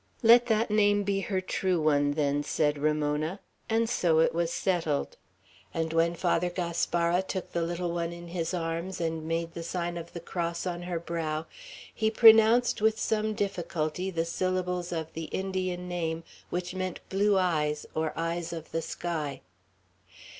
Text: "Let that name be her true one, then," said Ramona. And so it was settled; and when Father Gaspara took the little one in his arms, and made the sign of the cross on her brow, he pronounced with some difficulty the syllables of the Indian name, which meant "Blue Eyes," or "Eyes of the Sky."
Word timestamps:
"Let 0.23 0.47
that 0.47 0.71
name 0.71 1.03
be 1.03 1.19
her 1.19 1.41
true 1.41 1.79
one, 1.79 2.13
then," 2.13 2.41
said 2.41 2.79
Ramona. 2.79 3.39
And 3.69 3.87
so 3.87 4.17
it 4.17 4.33
was 4.33 4.51
settled; 4.51 5.15
and 5.75 5.93
when 5.93 6.15
Father 6.15 6.49
Gaspara 6.49 7.21
took 7.21 7.51
the 7.51 7.61
little 7.61 7.91
one 7.93 8.11
in 8.11 8.29
his 8.29 8.51
arms, 8.51 8.99
and 8.99 9.27
made 9.27 9.53
the 9.53 9.61
sign 9.61 9.97
of 9.97 10.13
the 10.13 10.19
cross 10.19 10.65
on 10.65 10.81
her 10.81 10.99
brow, 10.99 11.45
he 11.93 12.09
pronounced 12.09 12.81
with 12.81 12.97
some 12.99 13.35
difficulty 13.35 14.09
the 14.09 14.25
syllables 14.25 14.91
of 14.91 15.13
the 15.13 15.25
Indian 15.25 15.87
name, 15.87 16.23
which 16.49 16.73
meant 16.73 16.99
"Blue 17.09 17.37
Eyes," 17.37 17.85
or 17.93 18.11
"Eyes 18.17 18.51
of 18.51 18.71
the 18.71 18.81
Sky." 18.81 19.41